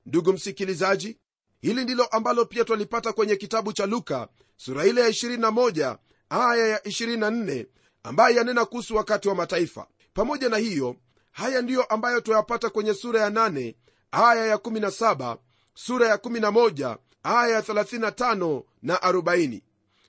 Ndugu 0.06 0.34
msikilizaji 0.34 1.18
hili 1.64 1.84
ndilo 1.84 2.06
ambalo 2.06 2.46
pia 2.46 2.66
twalipata 2.66 3.14
kwenye 3.14 3.36
kitabu 3.36 3.74
cha 3.74 3.86
luka 3.86 4.28
sura 4.58 4.86
ile 4.86 5.02
ya 5.02 5.10
21 5.10 5.98
aya 6.30 6.68
ya 6.68 6.78
24 6.78 7.66
ambaye 8.04 8.36
yanena 8.36 8.66
kuhusu 8.66 8.96
wakati 8.96 9.28
wa 9.30 9.36
mataifa. 9.36 9.88
Pamoja 10.14 10.50
na 10.50 10.58
hiyo 10.58 10.96
haya 11.32 11.62
ndiyo 11.62 11.84
ambayo 11.84 12.22
twayapata 12.22 12.70
kwenye 12.70 12.94
sura 12.94 13.22
ya 13.22 13.30
8 13.30 13.76
aya 14.12 14.46
ya 14.46 14.56
17 14.56 15.38
sura 15.74 16.08
ya 16.08 16.16
11 16.16 16.98
aya 17.24 17.54
ya 17.56 17.62
35 17.62 18.64
na 18.82 18.96
40 18.96 19.62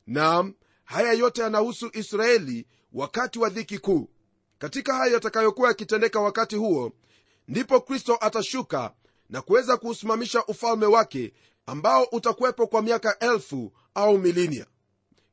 nam 0.06 0.54
haya 0.84 1.12
yote 1.12 1.42
yanahusu 1.42 1.90
israeli 1.92 2.66
wakati 2.92 3.38
wa 3.38 3.48
dhiki 3.48 3.78
kuu. 3.78 4.08
Katika 4.58 4.94
hayo 4.94 5.12
yatakayokuwa 5.14 5.68
yakitendeka 5.68 6.20
wakati 6.20 6.56
huo 6.56 6.92
ndipo 7.48 7.80
kristo 7.80 8.18
atashuka 8.20 8.92
na 9.30 9.42
kuweza 9.42 9.76
kuusimamisha 9.76 10.44
ufalme 10.46 10.86
wake 10.86 11.32
ambao 11.66 12.04
utakuwepo 12.12 12.66
kwa 12.66 12.82
miaka 12.82 13.18
elfu 13.18 13.72
au 13.94 14.18
milinia 14.18 14.66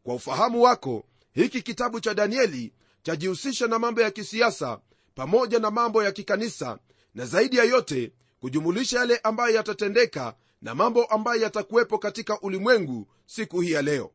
kwa 0.03 0.15
ufahamu 0.15 0.62
wako 0.62 1.05
hiki 1.33 1.62
kitabu 1.62 2.00
cha 2.00 2.13
danieli 2.13 2.74
chajihusisha 3.03 3.67
na 3.67 3.79
mambo 3.79 4.01
ya 4.01 4.12
kisiasa 4.12 4.79
pamoja 5.15 5.60
na 5.60 5.71
mambo 5.71 6.03
ya 6.03 6.12
kikanisa 6.12 6.79
na 7.15 7.25
zaidi 7.25 7.57
ya 7.57 7.63
yote 7.63 8.12
kujumulisha 8.39 9.00
yale 9.00 9.17
ambayo 9.24 9.55
yatatendeka 9.55 10.36
na 10.62 10.75
mambo 10.75 11.05
ambayo 11.05 11.41
yatakuwepo 11.41 11.98
katika 11.98 12.41
ulimwengu 12.41 13.07
siku 13.25 13.62
hii 13.62 13.71
ya 13.71 13.81
leo. 13.81 14.12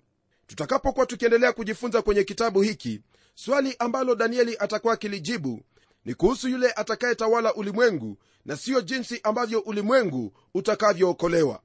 Tutakapokuwa 0.47 1.07
tukiendelea 1.07 1.53
kujifunza 1.53 2.03
kwenye 2.03 2.25
kitabu 2.25 2.63
hiki 2.63 3.01
swali 3.35 3.77
ambalo 3.79 4.15
danieli 4.15 4.57
atakuwa 4.59 4.95
akilijibu 4.95 5.63
ni 6.07 6.15
kuhusu 6.15 6.49
yule 6.49 6.71
atakayetawala 6.71 7.55
ulimwengu 7.55 8.19
na 8.45 8.57
siyo 8.57 8.81
jinsi 8.81 9.21
ambavyo 9.23 9.61
ulimwengu 9.61 10.33
utakavyookolewa. 10.55 11.61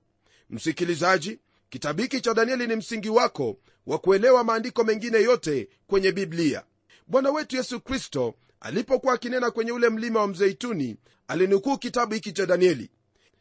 Msikilizaji 0.49 1.39
kitabu 1.69 2.01
hiki 2.01 2.21
cha 2.21 2.33
danieli 2.33 2.67
ni 2.67 2.75
msingi 2.75 3.09
wako 3.09 3.57
wa 3.87 3.97
kuelewa 3.97 4.43
maandiko 4.43 4.83
mengine 4.83 5.21
yote 5.21 5.69
kwenye 5.87 6.11
biblia. 6.11 6.63
Bwana 7.07 7.31
wetu 7.31 7.55
yesu 7.55 7.79
kristo 7.81 8.33
alipokuwa 8.59 9.13
akinena 9.13 9.51
kwenye 9.51 9.71
ule 9.71 9.89
mlima 9.89 10.19
wa 10.19 10.27
mzeituni 10.27 10.95
alinukuu 11.27 11.77
kitabu 11.77 12.13
hiki 12.13 12.31
cha 12.31 12.45
danieli. 12.45 12.89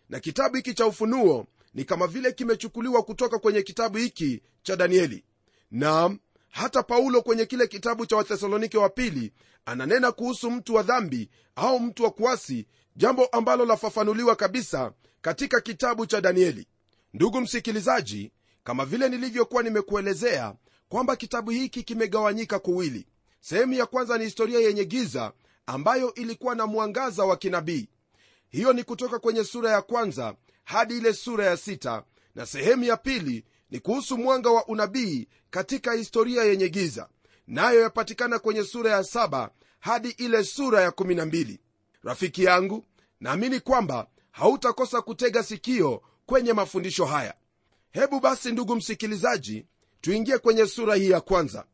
Na 0.08 0.20
kitabu 0.20 0.56
hiki 0.56 0.74
cha 0.74 0.86
ufunuo 0.86 1.46
ni 1.74 1.84
kama 1.84 2.06
vile 2.06 2.32
kimechukuliwa 2.32 3.02
kutoka 3.02 3.38
kwenye 3.38 3.62
kitabu 3.62 3.98
hiki 3.98 4.42
cha 4.62 4.76
danieli. 4.76 5.24
Nam 5.70 6.18
hata 6.50 6.82
paulo 6.82 7.22
kwenye 7.22 7.46
kile 7.46 7.66
kitabu 7.66 8.06
cha 8.06 8.16
wathesalonike 8.16 8.78
wa 8.78 8.88
pili 8.88 9.32
ananena 9.66 10.12
kuhusu 10.12 10.50
mtu 10.50 10.74
wa 10.74 10.82
dhambi 10.82 11.30
au 11.56 11.80
mtu 11.80 12.04
wa 12.04 12.10
kuasi 12.10 12.66
jambo 12.96 13.26
ambalo 13.26 13.64
lafafanuliwa 13.64 14.36
kabisa 14.36 14.92
katika 15.22 15.60
kitabu 15.60 16.06
cha 16.06 16.20
danieli. 16.20 16.66
Ndugu 17.14 17.40
msikilizaji 17.40 18.32
kama 18.64 18.84
vile 18.84 19.08
nilivyokuwa 19.08 19.62
nimekuelezea 19.62 20.54
kwamba 20.88 21.16
kitabu 21.16 21.50
hiki 21.50 21.82
kimegawanyika 21.82 22.58
kuwili. 22.58 23.06
Sehemu 23.40 23.72
ya 23.72 23.86
kwanza 23.86 24.18
ni 24.18 24.24
historia 24.24 24.60
yenye 24.60 24.84
giza 24.84 25.32
ambayo 25.66 26.14
ilikuwa 26.14 26.54
na 26.54 26.66
mwangaza 26.66 27.24
wa 27.24 27.36
kinabii. 27.36 27.88
Hiyo 28.48 28.72
ni 28.72 28.84
kutoka 28.84 29.18
kwenye 29.18 29.44
sura 29.44 29.70
ya 29.70 29.82
kwanza 29.82 30.34
hadi 30.64 30.96
ile 30.96 31.12
sura 31.12 31.44
ya 31.46 31.56
sita 31.56 32.02
na 32.34 32.46
sehemu 32.46 32.84
ya 32.84 32.96
pili 32.96 33.44
ni 33.70 33.80
kuhusu 33.80 34.18
mwanga 34.18 34.50
wa 34.50 34.66
unabii 34.66 35.28
katika 35.50 35.92
historia 35.92 36.44
yenye 36.44 36.68
giza 36.68 37.08
nayo 37.46 37.80
yapatikana 37.80 38.38
kwenye 38.38 38.64
sura 38.64 38.90
ya 38.90 39.04
saba 39.04 39.50
hadi 39.80 40.08
ile 40.10 40.44
sura 40.44 40.80
ya 40.80 40.90
kumi 40.90 41.14
na 41.14 41.26
mbili. 41.26 41.60
Rafiki 42.02 42.44
yangu 42.44 42.84
naamini 43.20 43.60
kwamba 43.60 44.06
hautakosa 44.30 45.02
kutega 45.02 45.42
sikio 45.42 46.02
kwenye 46.26 46.52
mafundisho 46.52 47.04
haya. 47.04 47.34
Hebu 47.90 48.20
basi 48.20 48.52
ndugu 48.52 48.76
msikilizaji 48.76 49.66
tuingie 50.00 50.38
kwenye 50.38 50.66
sura 50.66 50.94
hii 50.94 51.10
ya 51.10 51.20
kwanza. 51.20 51.64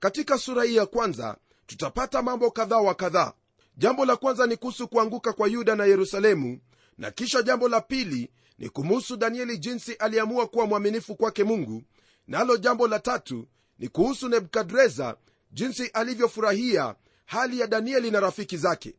Katika 0.00 0.38
sura 0.38 0.64
hii 0.64 0.76
ya 0.76 0.86
kwanza 0.86 1.36
tutapata 1.66 2.22
mambo 2.22 2.50
kadhaa 2.50 2.78
wa 2.78 2.94
kadhaa. 2.94 3.32
Jambo 3.76 4.04
la 4.04 4.16
kwanza 4.16 4.46
ni 4.46 4.56
kuhusu 4.56 4.88
kuanguka 4.88 5.32
kwa 5.32 5.48
yuda 5.48 5.76
na 5.76 5.84
yerusalemu 5.84 6.60
na 6.98 7.10
kisha 7.10 7.42
jambo 7.42 7.68
la 7.68 7.80
pili 7.80 8.30
ni 8.60 8.68
kumuhusu 8.68 9.16
danieli 9.16 9.58
jinsi 9.58 9.92
aliamua 9.94 10.46
kuwa 10.46 10.66
mwaminifu 10.66 11.16
kwake 11.16 11.44
mungu. 11.44 11.82
Nalo 12.26 12.56
jambo 12.56 12.88
la 12.88 12.98
tatu 12.98 13.48
ni 13.78 13.88
kuhusu 13.88 14.28
nebukadreza 14.28 15.16
jinsi 15.52 15.86
alivyofurahia 15.86 16.94
hali 17.26 17.60
ya 17.60 17.66
danieli 17.66 18.10
na 18.10 18.20
rafiki 18.20 18.56
zake. 18.56 18.94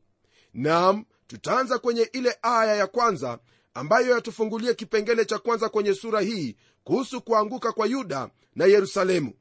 Nam 0.53 1.05
tutaanza 1.27 1.79
kwenye 1.79 2.01
ile 2.13 2.37
aya 2.41 2.75
ya 2.75 2.87
kwanza 2.87 3.39
ambayo 3.73 4.15
yatufungulia 4.15 4.73
kipengele 4.73 5.25
cha 5.25 5.39
kwanza 5.39 5.69
kwenye 5.69 5.93
sura 5.93 6.21
hii 6.21 6.55
kuhusu 6.83 7.21
kuanguka 7.21 7.71
kwa 7.71 7.87
yuda 7.87 8.29
na 8.55 8.65
yerusalemu. 8.65 9.33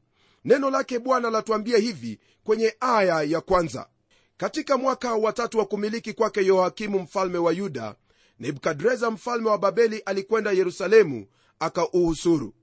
Neno 0.45 0.71
lake 0.71 0.99
bwana 0.99 1.31
latuambia 1.31 1.79
hivi 1.79 2.19
kwenye 2.45 2.77
aya 2.81 3.23
ya 3.23 3.41
kwanza. 3.41 3.89
Katika 4.37 4.77
mwaka 4.79 5.15
watatu 5.15 5.59
wa 5.59 5.67
kumiliki 5.67 6.13
kwake 6.13 6.47
yoakimu 6.47 6.99
mfalme 6.99 7.39
wa 7.39 7.53
yuda 7.53 7.95
nebukadreza 8.41 9.11
mfalme 9.11 9.49
wa 9.51 9.59
babeli 9.59 9.99
alikwenda 9.99 10.53
yerusalemu 10.53 11.27
akauhusuru. 11.59 12.55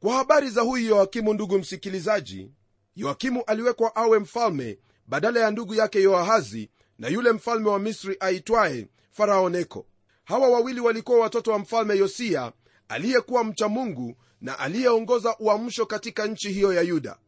Kwa 0.00 0.14
habari 0.14 0.50
za 0.50 0.60
huyu 0.62 0.86
yoakimu 0.88 1.34
ndugu 1.34 1.58
msikilizaji 1.58 2.50
yoakimu 2.96 3.42
aliwekwa 3.46 3.96
awe 3.96 4.18
mfalme 4.18 4.78
badala 5.06 5.40
ya 5.40 5.50
ndugu 5.50 5.74
yake 5.74 6.02
yoahazi 6.02 6.70
na 6.98 7.08
yule 7.08 7.32
mfalme 7.32 7.68
wa 7.68 7.78
misri 7.78 8.16
aitwaye 8.20 8.88
farao 9.10 9.50
neko. 9.50 9.86
Hawa 10.24 10.48
wawili 10.48 10.80
walikuwa 10.80 11.18
watoto 11.18 11.50
wa 11.52 11.58
mfalme 11.58 11.96
yosiya 11.96 12.52
aliyekuwa 12.88 13.44
mcha 13.44 13.68
mungu 13.68 14.16
na 14.40 14.58
aliyeongoza 14.58 15.36
uamsho 15.38 15.86
katika 15.86 16.26
nchi 16.26 16.52
hiyo 16.52 16.72
ya 16.72 16.82
yuda. 16.82 17.18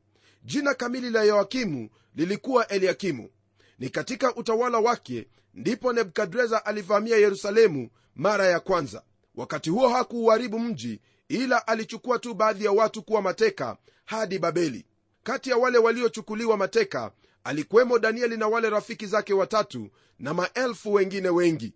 Jina 0.44 0.74
kamili 0.74 1.10
la 1.10 1.22
yoakimu 1.22 1.88
lilikuwa 2.14 2.68
eliakimu 2.68 3.30
ni 3.78 3.88
katika 3.90 4.34
utawala 4.34 4.78
wake 4.78 5.28
ndipo 5.54 5.92
nebukadreza 5.92 6.66
alivamia 6.66 7.16
yerusalemu 7.16 7.90
mara 8.16 8.46
ya 8.46 8.60
kwanza. 8.60 9.02
Wakati 9.34 9.70
huo 9.70 9.88
hakuuharibu 9.88 10.58
mji 10.58 11.00
ila 11.28 11.66
alichukua 11.66 12.18
tu 12.18 12.34
baadhi 12.34 12.64
ya 12.64 12.72
watu 12.72 13.02
kuwa 13.02 13.22
mateka 13.22 13.76
hadi 14.04 14.38
babeli. 14.38 14.86
Kati 15.22 15.50
ya 15.50 15.56
wale 15.56 15.78
waliochukuliwa 15.78 16.56
mateka 16.56 17.12
alikuwemo 17.44 17.98
danieli 17.98 18.36
na 18.36 18.48
wale 18.48 18.70
rafiki 18.70 19.06
zake 19.06 19.34
watatu 19.34 19.88
na 20.18 20.34
maelfu 20.34 20.92
wengine 20.92 21.28
wengi. 21.28 21.72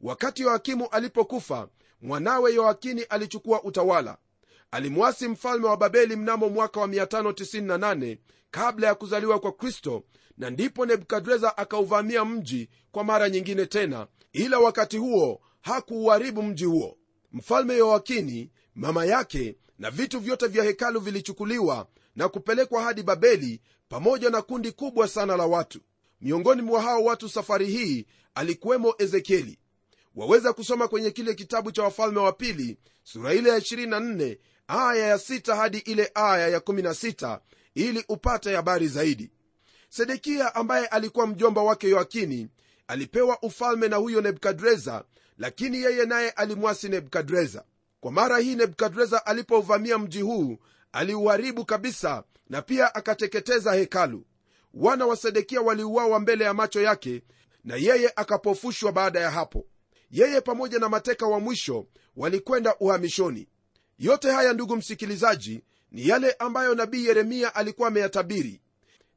Wakati 0.00 0.42
yoakimu 0.42 0.88
alipokufa 0.88 1.68
mwanawe 2.02 2.54
yoakini 2.54 3.02
alichukua 3.02 3.62
utawala. 3.62 4.16
Alimwasi 4.70 5.28
mfalme 5.28 5.66
wa 5.66 5.76
babeli 5.76 6.16
mnamo 6.16 6.48
mwaka 6.48 6.80
wa 6.80 6.86
598 6.86 8.18
kabla 8.50 8.86
ya 8.86 8.94
kuzaliwa 8.94 9.40
kwa 9.40 9.52
kristo 9.52 10.02
na 10.38 10.50
ndipo 10.50 10.86
nebukadreza 10.86 11.56
akauvamia 11.56 12.24
mji 12.24 12.68
kwa 12.92 13.04
mara 13.04 13.30
nyingine 13.30 13.66
tena 13.66 14.06
ila 14.32 14.58
wakati 14.58 14.96
huo 14.98 15.40
hakuuharibu 15.60 16.42
mji 16.42 16.64
huo. 16.64 16.96
Mfalme 17.32 17.76
yoakini 17.76 18.50
mama 18.74 19.04
yake 19.04 19.56
na 19.78 19.90
vitu 19.90 20.20
vyote 20.20 20.46
vya 20.46 20.64
hekalu 20.64 21.00
vilichukuliwa 21.00 21.86
na 22.16 22.28
kupelekwa 22.28 22.82
hadi 22.82 23.02
babeli 23.02 23.60
pamoja 23.88 24.30
na 24.30 24.42
kundi 24.42 24.72
kubwa 24.72 25.08
sana 25.08 25.36
la 25.36 25.46
watu. 25.46 25.80
Miongoni 26.20 26.62
mwa 26.62 26.82
hao 26.82 27.04
watu 27.04 27.28
safari 27.28 27.66
hii 27.66 28.06
alikuwemo 28.34 28.94
ezekieli. 28.98 29.58
Waweza 30.14 30.52
kusoma 30.52 30.88
kwenye 30.88 31.10
kile 31.10 31.34
kitabu 31.34 31.72
cha 31.72 31.82
wafalme 31.82 32.20
wa 32.20 32.32
pili 32.32 32.76
sura 33.02 33.34
ile 33.34 33.50
ya 33.50 33.58
24 33.58 34.38
aya 34.68 35.06
ya 35.06 35.16
6 35.16 35.56
hadi 35.56 35.78
ile 35.78 36.10
aya 36.14 36.48
ya 36.48 36.58
16 36.58 37.40
ili 37.74 38.04
upate 38.08 38.54
habari 38.56 38.88
zaidi 38.88 39.30
sedekia 39.88 40.54
ambaye 40.54 40.86
alikuwa 40.86 41.26
mjomba 41.26 41.62
wake 41.62 41.88
yoakini 41.88 42.48
alipewa 42.86 43.42
ufalme 43.42 43.88
na 43.88 43.96
huyo 43.96 44.20
nebukadreza 44.20 45.04
lakini 45.38 45.82
yeye 45.82 46.06
naye 46.06 46.30
alimwasi 46.30 46.88
nebukadreza. 46.88 47.64
Kwa 48.00 48.12
mara 48.12 48.38
hii 48.38 48.54
nebukadreza 48.54 49.26
alipouvamia 49.26 49.98
mji 49.98 50.20
huu 50.20 50.58
aliuharibu 50.92 51.64
kabisa 51.64 52.24
na 52.48 52.62
pia 52.62 52.94
akateketeza 52.94 53.72
hekalu. 53.74 54.24
Wana 54.74 55.06
wa 55.06 55.16
sedekia 55.16 55.60
waliuawa 55.60 56.20
mbele 56.20 56.44
ya 56.44 56.54
macho 56.54 56.80
yake 56.80 57.22
na 57.64 57.76
yeye 57.76 58.12
akapofushwa 58.16 58.92
baada 58.92 59.20
ya 59.20 59.30
hapo. 59.30 59.66
Yeye 60.10 60.40
pamoja 60.40 60.78
na 60.78 60.88
mateka 60.88 61.26
wa 61.26 61.40
mwisho 61.40 61.86
walikwenda 62.16 62.76
uhamishoni. 62.80 63.48
Yote 63.98 64.30
haya 64.30 64.52
ndugu 64.52 64.76
msikilizaji 64.76 65.62
ni 65.92 66.08
yale 66.08 66.32
ambayo 66.32 66.74
nabii 66.74 67.04
yeremia 67.06 67.54
alikuwa 67.54 67.88
ameyatabiri 67.88 68.60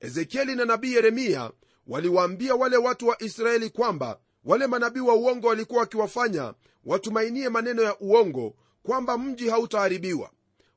ezekieli 0.01 0.55
na 0.55 0.65
nabii 0.65 0.93
yeremia 0.93 1.51
waliwaambia 1.87 2.55
wale 2.55 2.77
watu 2.77 3.07
wa 3.07 3.23
israeli 3.23 3.69
kwamba 3.69 4.19
wale 4.43 4.67
manabii 4.67 4.99
wa 4.99 5.15
uongo 5.15 5.47
walikuwa 5.47 5.79
wakiwafanya 5.79 6.53
watumainie 6.85 7.49
maneno 7.49 7.81
ya 7.81 7.99
uongo 7.99 8.55
kwamba 8.83 9.17
mji 9.17 9.49
hautaharibiwa. 9.49 10.31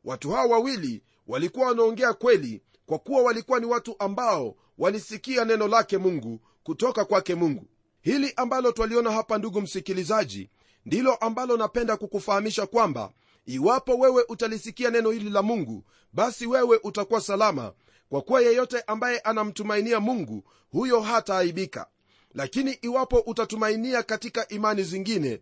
Watu 0.05 0.31
hawa 0.31 0.47
wawili 0.47 1.03
walikuwa 1.27 1.67
wanaongea 1.67 2.13
kweli 2.13 2.63
kwa 2.87 2.99
kuwa 2.99 3.23
walikuwa 3.23 3.61
ni 3.61 3.67
watu 3.67 3.97
ambao 3.99 4.57
walisikia 4.79 5.45
neno 5.45 5.69
lake 5.69 5.99
mungu 5.99 6.41
kutoka 6.63 7.05
kwake 7.05 7.35
mungu. 7.35 7.67
Hili 8.01 8.33
ambalo 8.37 8.73
twaliona 8.73 9.11
hapa 9.13 9.39
ndugu 9.39 9.61
msikilizaji 9.61 10.51
ndilo 10.87 11.15
ambalo 11.15 11.57
napenda 11.57 11.97
kukufahamisha 11.97 12.67
kwamba 12.67 13.13
iwapo 13.47 13.99
wewe 13.99 14.25
utalisikia 14.29 14.91
neno 14.91 15.11
hili 15.11 15.31
la 15.31 15.43
mungu 15.43 15.85
basi 16.13 16.47
wewe 16.47 16.81
utakuwa 16.83 17.21
salama 17.21 17.73
kwa 18.15 18.23
kuwa 18.23 18.41
yeyote 18.41 18.81
ambaye 18.87 19.19
anamtumainia 19.19 20.01
mungu 20.01 20.45
huyo 20.73 21.01
hataaibika. 21.01 21.87
Lakini 22.35 22.73
iwapo 22.73 23.19
utatumainia 23.19 24.03
katika 24.03 24.49
imani 24.49 24.83
zingine 24.83 25.41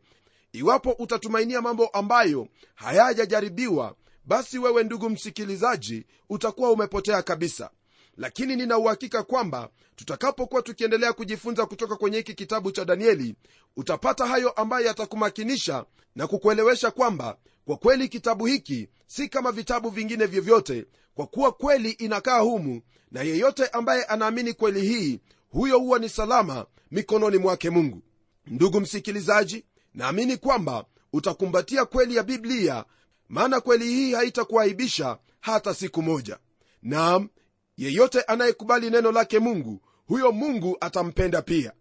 iwapo 0.52 0.90
utatumainia 0.90 1.62
mambo 1.62 1.86
ambayo 1.86 2.48
hayajajaribiwa 2.74 3.94
basi 4.24 4.58
wewe 4.58 4.84
ndugu 4.84 5.10
msikilizaji 5.10 6.06
utakuwa 6.30 6.70
umepotea 6.70 7.22
kabisa. 7.22 7.70
Lakini 8.16 8.56
nina 8.56 8.78
uhakika 8.78 9.22
kwamba 9.22 9.68
tutakapokuwa 9.96 10.62
tukiendelea 10.62 11.12
kujifunza 11.12 11.66
kutoka 11.66 11.96
kwenye 11.96 12.16
hiki 12.16 12.34
kitabu 12.34 12.72
cha 12.72 12.84
danieli 12.84 13.34
utapata 13.76 14.26
hayo 14.26 14.50
ambayo 14.50 14.86
yatakumakinisha 14.86 15.84
na 16.16 16.26
kukuelewesha 16.26 16.90
kwamba 16.90 17.36
kwa 17.64 17.76
kweli 17.76 18.08
kitabu 18.08 18.46
hiki 18.46 18.88
si 19.06 19.28
kama 19.28 19.52
vitabu 19.52 19.90
vingine 19.90 20.26
vyovyote 20.26 20.86
kwa 21.14 21.26
kuwa 21.26 21.52
kweli 21.52 21.90
inakaa 21.90 22.38
humu 22.38 22.82
na 23.10 23.22
yeyote 23.22 23.66
ambaye 23.66 24.04
anaamini 24.04 24.52
kweli 24.54 24.80
hii 24.80 25.20
huyo 25.50 25.78
huwa 25.78 25.98
ni 25.98 26.08
salama 26.08 26.66
mikononi 26.90 27.38
mwake 27.38 27.70
mungu. 27.70 28.02
Ndugu 28.46 28.80
msikilizaji 28.80 29.64
naamini 29.94 30.36
kwamba 30.36 30.84
utakumbatia 31.12 31.84
kweli 31.84 32.16
ya 32.16 32.22
biblia 32.22 32.84
maana 33.28 33.60
kweli 33.60 33.84
hii 33.86 34.12
haitakuaibisha 34.14 35.18
hata 35.40 35.74
siku 35.74 36.02
moja. 36.02 36.38
Naam 36.82 37.28
yeyote 37.76 38.20
anayekubali 38.22 38.90
neno 38.90 39.12
lake 39.12 39.38
mungu 39.38 39.80
huyo 40.06 40.32
mungu 40.32 40.76
atampenda 40.80 41.42
pia. 41.42 41.72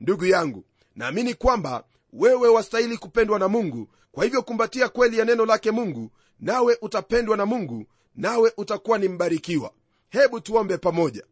Ndugu 0.00 0.24
yangu 0.24 0.64
naamini 0.96 1.34
kwamba 1.34 1.84
wewe 2.12 2.48
wastahili 2.48 2.96
kupendwa 2.98 3.38
na 3.38 3.48
mungu. 3.48 3.88
Kwa 4.12 4.24
hivyo 4.24 4.42
kumbatia 4.42 4.88
kweli 4.88 5.18
ya 5.18 5.24
neno 5.24 5.46
lake 5.46 5.70
mungu 5.70 6.10
nawe 6.40 6.78
utapendwa 6.82 7.36
na 7.36 7.46
mungu 7.46 7.86
nawe 8.16 8.52
utakuwa 8.56 8.98
ni 8.98 9.08
mbarikiwa. 9.08 9.72
Hebu 10.08 10.40
tuombe 10.40 10.78
pamoja. 10.78 11.22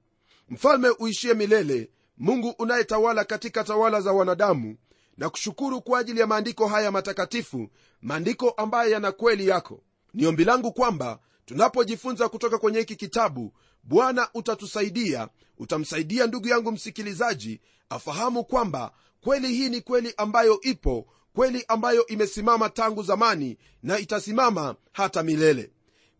Mfalme 0.48 0.88
uishie 0.98 1.34
milele 1.34 1.90
mungu 2.18 2.54
unayetawala 2.58 3.24
katika 3.24 3.64
tawala 3.64 4.00
za 4.00 4.12
wanadamu 4.12 4.76
na 5.16 5.30
kushukuru 5.30 5.82
kwa 5.82 5.98
ajili 5.98 6.20
ya 6.20 6.26
maandiko 6.26 6.66
haya 6.66 6.90
matakatifu 6.92 7.68
maandiko 8.02 8.50
ambayo 8.50 8.90
yana 8.90 9.12
kweli 9.12 9.48
yako. 9.48 9.82
Ni 10.14 10.26
ombi 10.26 10.44
langu 10.44 10.72
kwamba 10.72 11.18
tunapojifunza 11.44 12.28
kutoka 12.28 12.58
kwenye 12.58 12.78
hiki 12.78 12.96
kitabu 12.96 13.52
bwana 13.82 14.28
utatusaidia 14.34 15.28
utamsaidia 15.58 16.26
ndugu 16.26 16.48
yangu 16.48 16.72
msikilizaji 16.72 17.60
afahamu 17.88 18.44
kwamba 18.44 18.92
kweli 19.20 19.48
hii 19.48 19.68
ni 19.68 19.80
kweli 19.80 20.14
ambayo 20.16 20.60
ipo 20.60 21.06
kweli 21.32 21.64
ambayo 21.68 22.06
imesimama 22.06 22.68
tangu 22.70 23.02
zamani 23.02 23.58
na 23.82 23.98
itasimama 23.98 24.76
hata 24.92 25.22
milele 25.22 25.70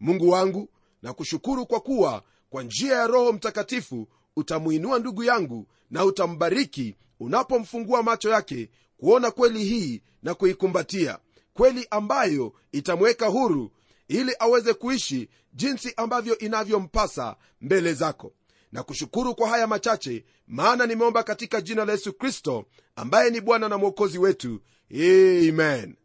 mungu 0.00 0.28
wangu 0.28 0.68
na 1.02 1.12
kushukuru 1.12 1.66
kwa 1.66 1.80
kuwa 1.80 2.22
kwa 2.50 2.62
njia 2.62 2.96
ya 2.96 3.06
roho 3.06 3.32
mtakatifu 3.32 4.08
utamuinua 4.36 4.98
ndugu 4.98 5.24
yangu 5.24 5.66
na 5.90 6.04
utambariki 6.04 6.96
unapomfungua 7.20 8.02
macho 8.02 8.30
yake 8.30 8.70
kuona 8.96 9.30
kweli 9.30 9.64
hii 9.64 10.02
na 10.22 10.34
kuikumbatia 10.34 11.18
kweli 11.54 11.86
ambayo 11.90 12.52
itamweka 12.72 13.26
huru 13.26 13.70
ili 14.08 14.32
aweze 14.38 14.74
kuishi 14.74 15.28
jinsi 15.52 15.92
ambavyo 15.96 16.38
inavyompasa 16.38 17.36
mbele 17.60 17.94
zako. 17.94 18.32
Na 18.72 18.82
kushukuru 18.82 19.34
kwa 19.34 19.48
haya 19.48 19.66
machache 19.66 20.24
maana 20.46 20.86
nimeomba 20.86 21.22
katika 21.22 21.60
jina 21.60 21.84
la 21.84 21.92
yesu 21.92 22.12
kristo 22.12 22.64
ambaye 22.96 23.30
ni 23.30 23.40
bwana 23.40 23.68
na 23.68 23.78
mwokozi 23.78 24.18
wetu. 24.18 24.60
Amen. 24.90 25.96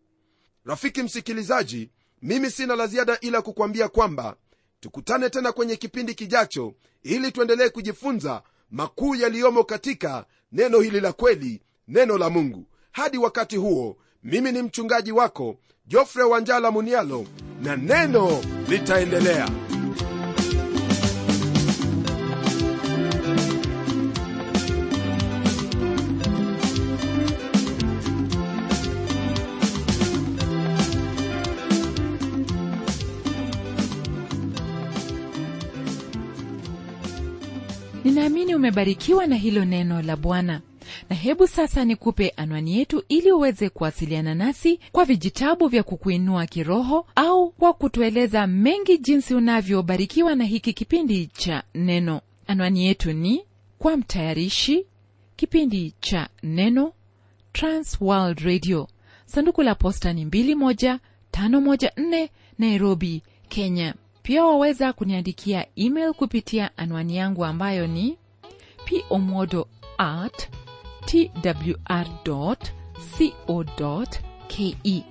Rafiki 0.65 1.04
msikilizaji 1.04 1.89
mimi 2.21 2.51
sina 2.51 2.75
la 2.75 2.88
ziada 2.88 3.17
ila 3.21 3.41
kukwambia 3.41 3.88
kwamba 3.89 4.36
tukutane 4.79 5.29
tena 5.29 5.51
kwenye 5.51 5.75
kipindi 5.75 6.13
kijacho 6.15 6.73
ili 7.03 7.31
tuendelee 7.31 7.69
kujifunza 7.69 8.41
makuu 8.71 9.15
yaliyomo 9.15 9.63
katika 9.63 10.25
neno 10.51 10.79
hili 10.79 10.99
la 10.99 11.13
kweli 11.13 11.62
neno 11.88 12.17
la 12.17 12.29
mungu. 12.29 12.65
Hadi 12.91 13.17
wakati 13.17 13.57
huo 13.57 13.97
mimi 14.23 14.51
ni 14.51 14.62
mchungaji 14.62 15.12
wako 15.12 15.57
jofre 15.88 16.23
wanjala 16.23 16.71
munialo 16.71 17.25
na 17.63 17.75
neno 17.75 18.41
litaendelea 18.69 19.49
ninaamini 38.03 38.55
umebarikiwa 38.55 39.27
na 39.27 39.35
hilo 39.35 39.65
neno 39.65 40.01
la 40.01 40.15
bwana. 40.15 40.61
Na 41.09 41.15
hebu 41.15 41.47
sasa 41.47 41.85
nikupe 41.85 42.29
anwani 42.29 42.77
yetu 42.77 43.03
ili 43.09 43.31
uweze 43.31 43.69
kuwasiliana 43.69 44.35
nasi 44.35 44.79
kwa 44.91 45.05
vijitabu 45.05 45.67
vya 45.67 45.83
kukuinua 45.83 46.45
kiroho 46.45 47.07
au 47.15 47.51
kwa 47.51 47.73
kutueleza 47.73 48.47
mengi 48.47 48.97
jinsi 48.97 49.35
unavyobarikiwa 49.35 50.35
na 50.35 50.43
hiki 50.43 50.73
kipindi 50.73 51.27
cha 51.27 51.63
neno. 51.75 52.21
Anwani 52.47 52.85
yetu 52.85 53.13
ni 53.13 53.43
kwa 53.79 53.97
mtayarishi 53.97 54.85
kipindi 55.35 55.93
cha 55.99 56.29
neno 56.43 56.93
transworld 57.53 58.39
radio. 58.39 58.87
Sanduku 59.25 59.63
la 59.63 59.75
posta 59.75 60.13
ni 60.13 60.25
21514 60.25 62.29
nairobi 62.59 63.21
kenya 63.49 63.93
pia 64.23 64.45
waweza 64.45 64.93
kuniandikia 64.93 65.65
email 65.75 66.13
kupitia 66.13 66.77
anwani 66.77 67.17
yangu 67.17 67.45
ambayo 67.45 67.88
ni 67.88 68.17
pomodo 69.10 69.67
at 69.97 70.49
twr 71.05 72.05
co 72.23 74.05
ke. 74.47 75.03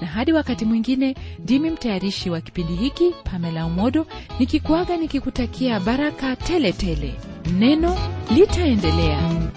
Na 0.00 0.06
hadi 0.06 0.32
wakati 0.32 0.64
mwingine 0.64 1.14
ndimi 1.38 1.70
mtayarishi 1.70 2.30
wa 2.30 2.40
kipindi 2.40 2.74
hiki 2.74 3.14
pamela 3.24 3.66
umodo 3.66 4.06
nikikuaga 4.38 4.96
nikikutakia 4.96 5.80
baraka 5.80 6.36
tele 6.36 6.72
tele. 6.72 7.14
Neno 7.58 7.96
litaendelea 8.34 9.50